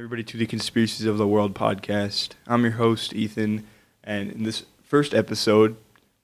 everybody, 0.00 0.24
to 0.24 0.38
the 0.38 0.46
Conspiracies 0.46 1.04
of 1.04 1.18
the 1.18 1.28
World 1.28 1.52
podcast. 1.52 2.30
I'm 2.46 2.62
your 2.62 2.72
host, 2.72 3.12
Ethan, 3.12 3.66
and 4.02 4.32
in 4.32 4.44
this 4.44 4.64
first 4.82 5.12
episode, 5.12 5.76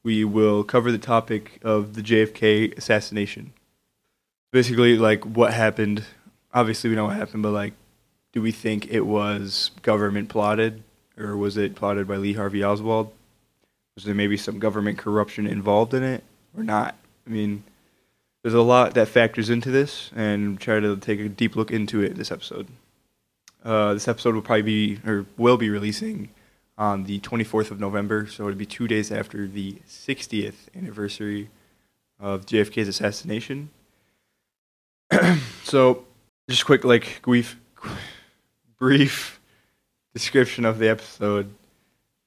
we 0.02 0.24
will 0.24 0.64
cover 0.64 0.90
the 0.90 0.96
topic 0.96 1.60
of 1.62 1.92
the 1.92 2.00
JFK 2.00 2.74
assassination. 2.78 3.52
Basically, 4.50 4.96
like 4.96 5.24
what 5.24 5.52
happened. 5.52 6.04
Obviously, 6.54 6.88
we 6.88 6.96
know 6.96 7.04
what 7.04 7.16
happened, 7.16 7.42
but 7.42 7.50
like, 7.50 7.74
do 8.32 8.40
we 8.40 8.50
think 8.50 8.86
it 8.86 9.02
was 9.02 9.72
government 9.82 10.30
plotted, 10.30 10.82
or 11.18 11.36
was 11.36 11.58
it 11.58 11.74
plotted 11.74 12.08
by 12.08 12.16
Lee 12.16 12.32
Harvey 12.32 12.64
Oswald? 12.64 13.12
Was 13.94 14.04
there 14.04 14.14
maybe 14.14 14.38
some 14.38 14.58
government 14.58 14.96
corruption 14.96 15.46
involved 15.46 15.92
in 15.92 16.02
it, 16.02 16.24
or 16.56 16.64
not? 16.64 16.94
I 17.26 17.30
mean, 17.30 17.62
there's 18.42 18.54
a 18.54 18.62
lot 18.62 18.94
that 18.94 19.08
factors 19.08 19.50
into 19.50 19.70
this, 19.70 20.10
and 20.16 20.58
try 20.58 20.80
to 20.80 20.96
take 20.96 21.20
a 21.20 21.28
deep 21.28 21.54
look 21.54 21.70
into 21.70 22.00
it 22.00 22.14
this 22.14 22.32
episode. 22.32 22.68
Uh, 23.66 23.94
this 23.94 24.06
episode 24.06 24.32
will 24.32 24.42
probably 24.42 24.62
be 24.62 25.00
or 25.04 25.26
will 25.36 25.56
be 25.56 25.68
releasing 25.68 26.28
on 26.78 27.02
the 27.02 27.18
24th 27.18 27.72
of 27.72 27.80
November, 27.80 28.24
so 28.28 28.46
it'll 28.46 28.56
be 28.56 28.64
two 28.64 28.86
days 28.86 29.10
after 29.10 29.48
the 29.48 29.72
60th 29.88 30.54
anniversary 30.76 31.50
of 32.20 32.46
JFK's 32.46 32.86
assassination. 32.86 33.70
so, 35.64 36.04
just 36.48 36.64
quick, 36.64 36.84
like 36.84 37.20
brief, 37.22 37.58
brief 38.78 39.40
description 40.14 40.64
of 40.64 40.78
the 40.78 40.88
episode. 40.88 41.52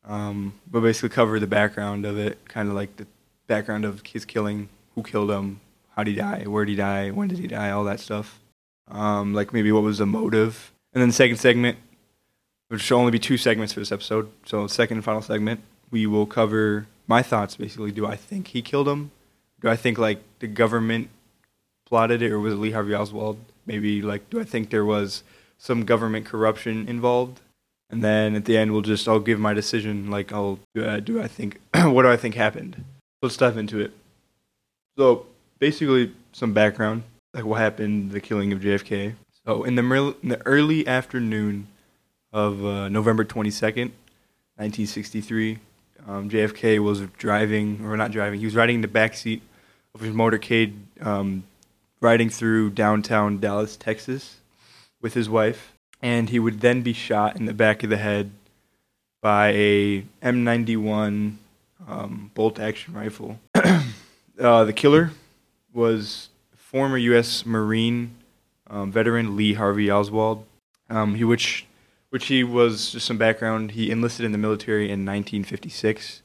Um, 0.04 0.60
but 0.70 0.82
basically 0.82 1.08
cover 1.08 1.40
the 1.40 1.48
background 1.48 2.06
of 2.06 2.18
it, 2.18 2.38
kind 2.50 2.68
of 2.68 2.76
like 2.76 2.98
the 2.98 3.08
background 3.48 3.86
of 3.86 4.02
his 4.06 4.26
killing, 4.26 4.68
who 4.94 5.04
killed 5.04 5.32
him, 5.32 5.62
how 5.96 6.04
did 6.04 6.12
he 6.12 6.18
die, 6.18 6.44
where 6.48 6.66
did 6.66 6.72
he 6.72 6.76
die, 6.76 7.12
when 7.12 7.30
did 7.30 7.40
he 7.40 7.48
die, 7.48 7.72
all 7.72 7.86
that 7.86 8.02
stuff. 8.02 8.42
Um, 8.90 9.34
like 9.34 9.54
maybe 9.54 9.72
what 9.72 9.84
was 9.84 10.00
the 10.00 10.06
motive 10.06 10.74
and 10.94 11.02
then 11.02 11.10
the 11.10 11.14
second 11.14 11.38
segment, 11.38 11.78
which 12.70 12.90
will 12.90 13.00
only 13.00 13.12
be 13.12 13.20
two 13.20 13.38
segments 13.38 13.74
for 13.74 13.80
this 13.80 13.92
episode. 13.92 14.30
So, 14.46 14.68
second 14.68 14.98
and 14.98 15.06
final 15.06 15.22
segment, 15.22 15.62
we 15.92 16.06
will 16.06 16.26
cover 16.26 16.88
my 17.08 17.22
thoughts 17.22 17.56
basically. 17.56 17.92
Do 17.92 18.06
I 18.06 18.16
think 18.16 18.48
he 18.48 18.62
killed 18.62 18.88
him? 18.88 19.12
Do 19.62 19.70
I 19.70 19.76
think 19.76 19.98
like 19.98 20.22
the 20.40 20.48
government 20.48 21.10
plotted 21.86 22.22
it, 22.22 22.32
or 22.32 22.40
was 22.40 22.54
it 22.54 22.58
Lee 22.58 22.72
Harvey 22.72 22.96
Oswald? 22.96 23.40
Maybe 23.66 24.02
like, 24.02 24.30
do 24.30 24.40
I 24.40 24.44
think 24.44 24.70
there 24.70 24.86
was 24.86 25.24
some 25.58 25.86
government 25.86 26.26
corruption 26.26 26.88
involved? 26.88 27.42
And 27.90 28.04
then 28.04 28.36
at 28.36 28.46
the 28.46 28.56
end, 28.58 28.72
we'll 28.72 28.84
just 28.84 29.08
I'll 29.08 29.20
give 29.20 29.40
my 29.40 29.54
decision. 29.54 30.10
Like, 30.10 30.32
I'll 30.32 30.60
do 30.76 30.88
I, 30.88 31.00
do 31.00 31.22
I 31.22 31.28
think 31.28 31.60
what 31.74 32.04
do 32.04 32.10
I 32.10 32.18
think 32.18 32.36
happened? 32.36 32.84
Let's 33.22 33.38
dive 33.38 33.58
into 33.58 33.80
it. 33.80 33.92
So 34.98 35.26
basically, 35.58 36.14
some 36.32 36.54
background, 36.54 37.04
like 37.34 37.46
what 37.46 37.60
happened, 37.60 38.12
the 38.12 38.22
killing 38.22 38.54
of 38.54 38.60
JFK. 38.60 39.16
So 39.46 39.64
in 39.64 39.76
the, 39.76 40.16
in 40.22 40.30
the 40.30 40.46
early 40.46 40.86
afternoon 40.88 41.68
of 42.32 42.64
uh, 42.64 42.90
November 42.90 43.24
22nd, 43.24 43.92
1963, 44.58 45.60
um, 46.08 46.30
JFK 46.30 46.80
was 46.80 47.02
driving, 47.18 47.84
or 47.84 47.96
not 47.98 48.12
driving, 48.12 48.40
he 48.40 48.46
was 48.46 48.56
riding 48.56 48.76
in 48.76 48.82
the 48.82 48.88
back 48.88 49.14
seat 49.14 49.42
of 49.96 50.02
his 50.02 50.14
motorcade, 50.14 50.74
um, 51.02 51.44
riding 52.02 52.30
through 52.30 52.72
downtown 52.72 53.40
Dallas, 53.40 53.76
Texas, 53.76 54.38
with 55.02 55.14
his 55.14 55.30
wife, 55.30 55.74
and 56.02 56.30
he 56.30 56.40
would 56.40 56.62
then 56.62 56.82
be 56.82 56.94
shot 56.94 57.36
in 57.36 57.46
the 57.46 57.54
back 57.54 57.84
of 57.84 57.90
the 57.90 57.98
head 57.98 58.32
by 59.22 59.50
a 59.50 60.02
M91 60.22 61.36
um, 61.88 62.32
bolt 62.34 62.60
action 62.60 62.94
rifle. 62.94 63.40
uh, 63.56 64.64
the 64.64 64.74
killer 64.74 65.12
was 65.74 66.30
former 66.56 66.98
U.S. 66.98 67.46
Marine 67.46 68.16
um, 68.70 68.92
veteran 68.92 69.36
Lee 69.36 69.54
Harvey 69.54 69.90
Oswald, 69.90 70.46
um, 70.90 71.16
he, 71.16 71.24
which 71.24 71.66
which 72.10 72.28
he 72.28 72.44
was 72.44 72.92
just 72.92 73.06
some 73.06 73.18
background. 73.18 73.72
He 73.72 73.92
enlisted 73.92 74.26
in 74.26 74.32
the 74.32 74.38
military 74.38 74.86
in 74.86 75.06
1956, 75.06 76.22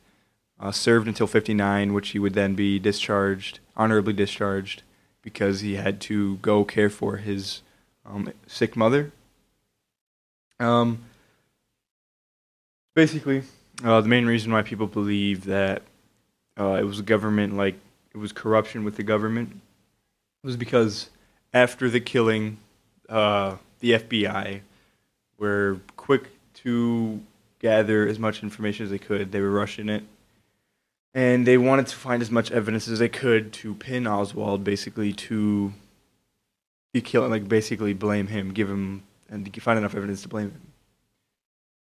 uh, 0.59 0.72
served 0.72 1.06
until 1.06 1.27
59, 1.27 1.93
which 1.93 2.10
he 2.10 2.19
would 2.19 2.34
then 2.34 2.54
be 2.54 2.78
discharged, 2.78 3.60
honorably 3.77 4.12
discharged, 4.12 4.83
because 5.22 5.60
he 5.60 5.75
had 5.75 6.00
to 6.03 6.37
go 6.37 6.65
care 6.65 6.91
for 6.91 7.19
his 7.19 7.62
um, 8.06 8.33
sick 8.47 8.77
mother. 8.77 9.12
Um, 10.59 11.04
basically, 12.94 13.43
uh, 13.83 14.00
the 14.00 14.09
main 14.09 14.27
reason 14.27 14.53
why 14.53 14.62
people 14.62 14.87
believe 14.87 15.44
that 15.44 15.83
uh, 16.59 16.78
it 16.81 16.84
was 16.84 17.00
government, 17.03 17.56
like 17.56 17.75
it 18.15 18.19
was 18.19 18.33
corruption 18.33 18.84
with 18.84 18.97
the 18.97 19.03
government, 19.03 19.60
was 20.43 20.56
because 20.56 21.10
after 21.54 21.88
the 21.88 22.00
killing, 22.00 22.59
uh, 23.09 23.56
the 23.78 23.92
FBI 23.92 24.60
were 25.38 25.81
quick 25.97 26.31
to 26.54 27.20
gather 27.60 28.06
as 28.06 28.19
much 28.19 28.42
information 28.42 28.84
as 28.84 28.91
they 28.91 28.98
could. 28.98 29.32
They 29.32 29.41
were 29.41 29.50
rushing 29.50 29.88
it. 29.88 30.03
And 31.15 31.47
they 31.47 31.56
wanted 31.56 31.87
to 31.87 31.97
find 31.97 32.20
as 32.20 32.31
much 32.31 32.50
evidence 32.50 32.88
as 32.88 32.98
they 32.98 33.09
could 33.09 33.53
to 33.54 33.75
pin 33.75 34.06
Oswald 34.06 34.65
basically 34.65 35.12
to 35.12 35.72
be 36.92 37.00
killing, 37.00 37.31
like 37.31 37.48
basically 37.48 37.94
blame 37.94 38.26
him, 38.26 38.53
give 38.53 38.69
him, 38.69 39.04
and 39.31 39.54
find 39.62 39.78
enough 39.78 39.94
evidence 39.94 40.22
to 40.22 40.28
blame 40.28 40.50
him. 40.50 40.60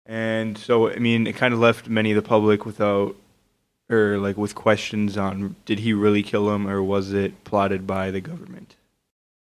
And 0.07 0.57
so, 0.57 0.89
I 0.89 0.97
mean, 0.97 1.27
it 1.27 1.35
kind 1.35 1.53
of 1.53 1.59
left 1.59 1.87
many 1.87 2.11
of 2.11 2.15
the 2.15 2.27
public 2.27 2.65
without, 2.65 3.15
or 3.87 4.17
like 4.17 4.35
with 4.35 4.55
questions 4.55 5.15
on 5.15 5.55
did 5.65 5.79
he 5.79 5.93
really 5.93 6.23
kill 6.23 6.49
him 6.53 6.67
or 6.67 6.81
was 6.81 7.13
it 7.13 7.43
plotted 7.43 7.85
by 7.85 8.09
the 8.09 8.21
government? 8.21 8.75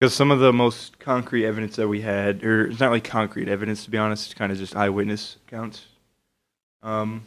Because 0.02 0.14
some 0.14 0.32
of 0.32 0.40
the 0.40 0.52
most 0.52 0.98
concrete 0.98 1.46
evidence 1.46 1.76
that 1.76 1.86
we 1.86 2.00
had, 2.00 2.42
or 2.42 2.66
it's 2.66 2.80
not 2.80 2.90
like 2.90 3.04
concrete 3.04 3.46
evidence 3.46 3.84
to 3.84 3.90
be 3.92 3.98
honest, 3.98 4.24
it's 4.24 4.34
kind 4.34 4.50
of 4.50 4.58
just 4.58 4.74
eyewitness 4.74 5.36
accounts. 5.46 5.86
Um, 6.82 7.24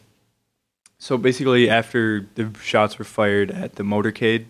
so 0.97 1.17
basically, 1.17 1.69
after 1.69 2.27
the 2.35 2.51
shots 2.61 2.99
were 2.99 3.05
fired 3.05 3.49
at 3.49 3.75
the 3.75 3.83
motorcade, 3.83 4.47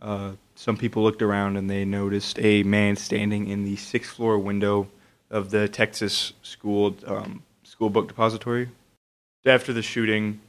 uh, 0.00 0.32
some 0.54 0.76
people 0.76 1.02
looked 1.02 1.22
around 1.22 1.56
and 1.56 1.70
they 1.70 1.86
noticed 1.86 2.38
a 2.40 2.62
man 2.62 2.94
standing 2.94 3.48
in 3.48 3.64
the 3.64 3.76
sixth 3.76 4.16
floor 4.16 4.38
window 4.38 4.88
of 5.30 5.48
the 5.48 5.66
Texas 5.66 6.34
school 6.42 6.94
um, 7.06 7.42
school 7.62 7.88
book 7.88 8.06
depository. 8.06 8.68
After 9.46 9.72
the 9.72 9.80
shooting, 9.80 10.40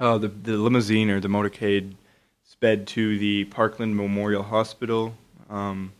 uh, 0.00 0.16
the 0.16 0.28
the 0.28 0.56
limousine 0.56 1.10
or 1.10 1.20
the 1.20 1.28
motorcade 1.28 1.96
sped 2.44 2.86
to 2.86 3.18
the 3.18 3.44
Parkland 3.44 3.94
Memorial 3.94 4.44
Hospital. 4.44 5.14
Um, 5.50 5.92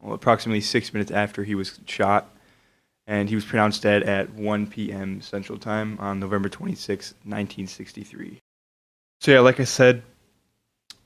well, 0.00 0.14
approximately 0.14 0.60
six 0.60 0.92
minutes 0.92 1.10
after 1.10 1.44
he 1.44 1.54
was 1.54 1.78
shot, 1.86 2.30
and 3.06 3.28
he 3.28 3.34
was 3.34 3.44
pronounced 3.44 3.82
dead 3.82 4.02
at 4.02 4.32
1 4.34 4.66
p.m. 4.68 5.20
Central 5.20 5.58
Time 5.58 5.96
on 6.00 6.20
November 6.20 6.48
26, 6.48 7.12
1963. 7.24 8.40
So 9.20 9.32
yeah, 9.32 9.40
like 9.40 9.58
I 9.58 9.64
said, 9.64 10.02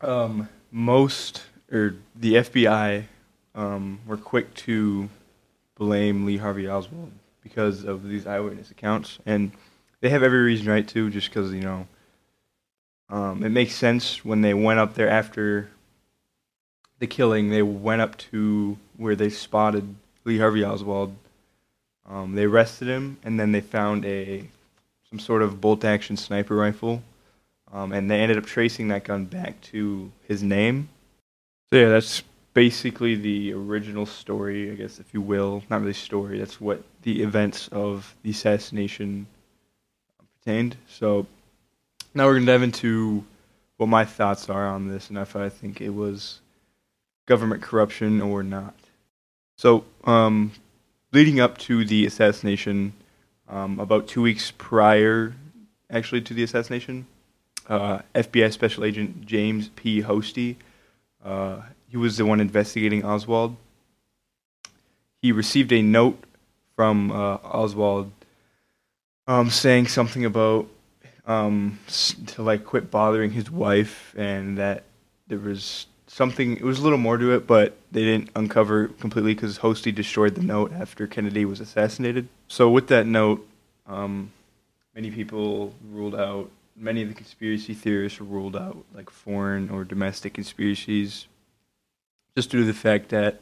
um, 0.00 0.48
most 0.70 1.42
or 1.70 1.96
the 2.14 2.34
FBI 2.34 3.04
um, 3.54 4.00
were 4.06 4.16
quick 4.16 4.52
to 4.54 5.08
blame 5.76 6.26
Lee 6.26 6.36
Harvey 6.36 6.68
Oswald 6.68 7.12
because 7.42 7.84
of 7.84 8.08
these 8.08 8.26
eyewitness 8.26 8.70
accounts, 8.70 9.18
and 9.24 9.52
they 10.00 10.10
have 10.10 10.22
every 10.22 10.40
reason 10.40 10.68
right 10.68 10.86
to, 10.88 11.10
just 11.10 11.28
because 11.28 11.52
you 11.52 11.62
know. 11.62 11.86
Um, 13.08 13.42
it 13.44 13.50
makes 13.50 13.74
sense 13.74 14.24
when 14.24 14.40
they 14.40 14.54
went 14.54 14.78
up 14.78 14.94
there 14.94 15.08
after 15.08 15.70
the 17.02 17.06
killing, 17.08 17.50
they 17.50 17.62
went 17.62 18.00
up 18.00 18.16
to 18.16 18.78
where 18.96 19.16
they 19.16 19.28
spotted 19.28 19.92
Lee 20.24 20.38
Harvey 20.38 20.64
Oswald. 20.64 21.12
Um, 22.08 22.36
they 22.36 22.44
arrested 22.44 22.86
him, 22.86 23.18
and 23.24 23.40
then 23.40 23.50
they 23.50 23.60
found 23.60 24.04
a 24.04 24.44
some 25.10 25.18
sort 25.18 25.42
of 25.42 25.60
bolt-action 25.60 26.16
sniper 26.16 26.54
rifle, 26.54 27.02
um, 27.72 27.90
and 27.92 28.08
they 28.08 28.20
ended 28.20 28.38
up 28.38 28.46
tracing 28.46 28.86
that 28.88 29.02
gun 29.02 29.24
back 29.24 29.60
to 29.62 30.12
his 30.28 30.44
name. 30.44 30.88
So 31.70 31.80
yeah, 31.80 31.88
that's 31.88 32.22
basically 32.54 33.16
the 33.16 33.52
original 33.52 34.06
story, 34.06 34.70
I 34.70 34.76
guess, 34.76 35.00
if 35.00 35.12
you 35.12 35.20
will. 35.20 35.64
Not 35.68 35.80
really 35.80 35.94
story. 35.94 36.38
That's 36.38 36.60
what 36.60 36.84
the 37.02 37.20
events 37.20 37.66
of 37.72 38.14
the 38.22 38.30
assassination 38.30 39.26
pertained. 40.38 40.76
So 40.88 41.26
now 42.14 42.26
we're 42.26 42.34
gonna 42.34 42.46
dive 42.46 42.62
into 42.62 43.24
what 43.78 43.88
my 43.88 44.04
thoughts 44.04 44.48
are 44.48 44.68
on 44.68 44.86
this, 44.86 45.08
and 45.08 45.18
if 45.18 45.34
I 45.34 45.48
think 45.48 45.80
it 45.80 45.90
was 45.90 46.38
government 47.26 47.62
corruption 47.62 48.20
or 48.20 48.42
not. 48.42 48.74
So, 49.56 49.84
um, 50.04 50.52
leading 51.12 51.40
up 51.40 51.58
to 51.58 51.84
the 51.84 52.06
assassination, 52.06 52.92
um, 53.48 53.78
about 53.78 54.08
two 54.08 54.22
weeks 54.22 54.52
prior, 54.56 55.34
actually, 55.90 56.22
to 56.22 56.34
the 56.34 56.42
assassination, 56.42 57.06
uh, 57.68 58.00
FBI 58.14 58.52
Special 58.52 58.84
Agent 58.84 59.24
James 59.26 59.68
P. 59.76 60.02
Hosty, 60.02 60.56
uh, 61.24 61.60
he 61.88 61.96
was 61.96 62.16
the 62.16 62.24
one 62.24 62.40
investigating 62.40 63.04
Oswald. 63.04 63.56
He 65.20 65.30
received 65.30 65.72
a 65.72 65.82
note 65.82 66.18
from 66.74 67.12
uh, 67.12 67.38
Oswald 67.44 68.10
um, 69.26 69.50
saying 69.50 69.86
something 69.86 70.24
about 70.24 70.68
um, 71.26 71.78
to 72.26 72.42
like 72.42 72.64
quit 72.64 72.90
bothering 72.90 73.30
his 73.30 73.50
wife 73.50 74.14
and 74.16 74.58
that 74.58 74.84
there 75.28 75.38
was 75.38 75.86
something. 76.12 76.56
It 76.58 76.62
was 76.62 76.78
a 76.78 76.82
little 76.82 76.98
more 76.98 77.16
to 77.16 77.32
it, 77.32 77.46
but 77.46 77.76
they 77.90 78.04
didn't 78.04 78.30
uncover 78.36 78.88
completely 78.88 79.34
because 79.34 79.58
Hosty 79.58 79.94
destroyed 79.94 80.34
the 80.34 80.42
note 80.42 80.72
after 80.72 81.06
Kennedy 81.06 81.44
was 81.44 81.58
assassinated. 81.58 82.28
So 82.48 82.68
with 82.68 82.88
that 82.88 83.06
note, 83.06 83.46
um, 83.86 84.30
many 84.94 85.10
people 85.10 85.74
ruled 85.90 86.14
out. 86.14 86.50
Many 86.76 87.02
of 87.02 87.08
the 87.08 87.14
conspiracy 87.14 87.74
theorists 87.74 88.20
ruled 88.20 88.56
out 88.56 88.84
like 88.94 89.10
foreign 89.10 89.70
or 89.70 89.84
domestic 89.84 90.34
conspiracies, 90.34 91.26
just 92.36 92.50
due 92.50 92.60
to 92.60 92.64
the 92.64 92.74
fact 92.74 93.08
that 93.10 93.40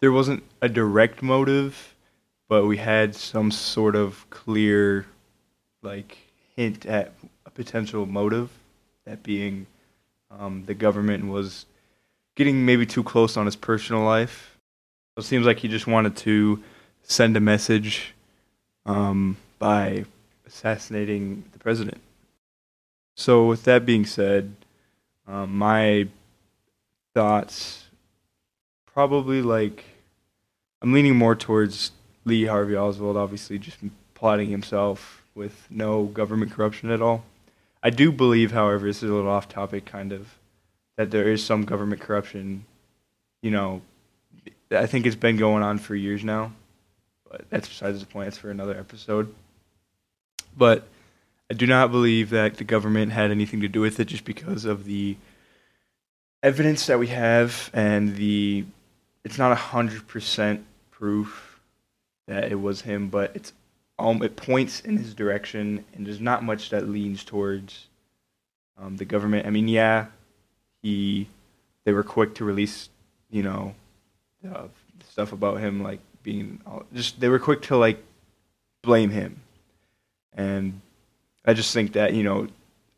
there 0.00 0.12
wasn't 0.12 0.42
a 0.62 0.68
direct 0.68 1.22
motive, 1.22 1.94
but 2.48 2.66
we 2.66 2.76
had 2.76 3.14
some 3.14 3.50
sort 3.50 3.94
of 3.94 4.28
clear, 4.30 5.06
like 5.82 6.18
hint 6.56 6.86
at 6.86 7.12
a 7.46 7.50
potential 7.50 8.06
motive, 8.06 8.50
that 9.04 9.22
being 9.22 9.66
um, 10.30 10.64
the 10.66 10.74
government 10.74 11.26
was 11.26 11.66
getting 12.40 12.64
maybe 12.64 12.86
too 12.86 13.02
close 13.02 13.36
on 13.36 13.44
his 13.44 13.54
personal 13.54 14.02
life. 14.02 14.56
It 15.18 15.24
seems 15.24 15.44
like 15.44 15.58
he 15.58 15.68
just 15.68 15.86
wanted 15.86 16.16
to 16.16 16.62
send 17.02 17.36
a 17.36 17.40
message 17.40 18.14
um, 18.86 19.36
by 19.58 20.06
assassinating 20.46 21.44
the 21.52 21.58
president. 21.58 22.00
So, 23.16 23.44
with 23.44 23.64
that 23.64 23.84
being 23.84 24.06
said, 24.06 24.54
um, 25.28 25.58
my 25.58 26.08
thoughts 27.12 27.88
probably 28.86 29.42
like 29.42 29.84
I'm 30.80 30.94
leaning 30.94 31.16
more 31.16 31.34
towards 31.34 31.92
Lee 32.24 32.46
Harvey 32.46 32.74
Oswald, 32.74 33.18
obviously, 33.18 33.58
just 33.58 33.76
plotting 34.14 34.48
himself 34.48 35.22
with 35.34 35.66
no 35.68 36.04
government 36.04 36.52
corruption 36.52 36.90
at 36.90 37.02
all. 37.02 37.22
I 37.82 37.90
do 37.90 38.10
believe, 38.10 38.52
however, 38.52 38.86
this 38.86 39.02
is 39.02 39.10
a 39.10 39.12
little 39.12 39.28
off 39.28 39.46
topic, 39.46 39.84
kind 39.84 40.10
of, 40.10 40.38
that 41.00 41.10
there 41.10 41.30
is 41.30 41.42
some 41.42 41.64
government 41.64 42.02
corruption. 42.02 42.66
You 43.40 43.50
know, 43.50 43.80
I 44.70 44.84
think 44.84 45.06
it's 45.06 45.16
been 45.16 45.38
going 45.38 45.62
on 45.62 45.78
for 45.78 45.94
years 45.94 46.22
now, 46.22 46.52
but 47.30 47.48
that's 47.48 47.68
besides 47.68 48.00
the 48.00 48.06
point. 48.06 48.28
It's 48.28 48.36
for 48.36 48.50
another 48.50 48.78
episode. 48.78 49.34
But 50.54 50.86
I 51.50 51.54
do 51.54 51.66
not 51.66 51.90
believe 51.90 52.28
that 52.30 52.58
the 52.58 52.64
government 52.64 53.12
had 53.12 53.30
anything 53.30 53.62
to 53.62 53.68
do 53.68 53.80
with 53.80 53.98
it 53.98 54.08
just 54.08 54.26
because 54.26 54.66
of 54.66 54.84
the 54.84 55.16
evidence 56.42 56.84
that 56.84 56.98
we 56.98 57.06
have 57.06 57.70
and 57.72 58.16
the 58.16 58.66
it's 59.24 59.38
not 59.38 59.56
hundred 59.56 60.06
percent 60.06 60.66
proof 60.90 61.62
that 62.28 62.52
it 62.52 62.60
was 62.60 62.82
him, 62.82 63.08
but 63.08 63.34
it's 63.34 63.54
um, 63.98 64.22
it 64.22 64.36
points 64.36 64.80
in 64.80 64.98
his 64.98 65.14
direction, 65.14 65.82
and 65.94 66.06
there's 66.06 66.20
not 66.20 66.44
much 66.44 66.68
that 66.68 66.90
leans 66.90 67.24
towards 67.24 67.86
um, 68.78 68.98
the 68.98 69.06
government. 69.06 69.46
I 69.46 69.50
mean, 69.50 69.66
yeah, 69.66 70.08
he 70.82 71.28
they 71.84 71.92
were 71.92 72.02
quick 72.02 72.34
to 72.36 72.44
release, 72.44 72.88
you 73.30 73.42
know, 73.42 73.74
uh, 74.52 74.64
stuff 75.08 75.32
about 75.32 75.60
him 75.60 75.82
like 75.82 76.00
being 76.22 76.60
just 76.94 77.20
they 77.20 77.28
were 77.28 77.38
quick 77.38 77.62
to 77.62 77.76
like 77.76 78.02
blame 78.82 79.10
him, 79.10 79.40
and 80.34 80.80
I 81.44 81.54
just 81.54 81.72
think 81.72 81.92
that 81.92 82.14
you 82.14 82.22
know, 82.22 82.48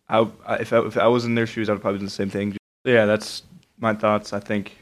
I 0.08 0.28
if 0.60 0.72
I, 0.72 0.80
if 0.80 0.96
I 0.96 1.06
was 1.06 1.24
in 1.24 1.34
their 1.34 1.46
shoes, 1.46 1.68
I'd 1.68 1.80
probably 1.80 2.00
do 2.00 2.06
the 2.06 2.10
same 2.10 2.30
thing. 2.30 2.56
Yeah, 2.84 3.06
that's 3.06 3.42
my 3.78 3.94
thoughts. 3.94 4.32
I 4.32 4.40
think 4.40 4.76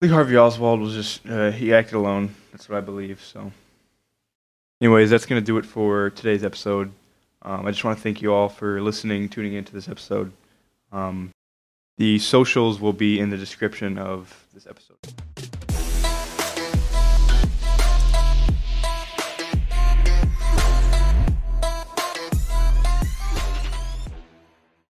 Lee 0.00 0.08
Harvey 0.08 0.36
Oswald 0.36 0.80
was 0.80 0.94
just 0.94 1.28
uh, 1.28 1.50
he 1.50 1.72
acted 1.74 1.94
alone. 1.94 2.34
That's 2.52 2.68
what 2.68 2.78
I 2.78 2.80
believe. 2.80 3.20
So, 3.22 3.52
anyways, 4.80 5.10
that's 5.10 5.26
gonna 5.26 5.40
do 5.40 5.58
it 5.58 5.66
for 5.66 6.10
today's 6.10 6.44
episode. 6.44 6.92
Um, 7.44 7.66
I 7.66 7.72
just 7.72 7.82
want 7.82 7.98
to 7.98 8.02
thank 8.02 8.22
you 8.22 8.32
all 8.32 8.48
for 8.48 8.80
listening, 8.80 9.28
tuning 9.28 9.54
into 9.54 9.72
this 9.72 9.88
episode. 9.88 10.32
Um, 10.92 11.31
the 12.02 12.18
socials 12.18 12.80
will 12.80 12.92
be 12.92 13.20
in 13.20 13.30
the 13.30 13.36
description 13.36 13.96
of 13.96 14.44
this 14.52 14.66
episode. 14.66 14.96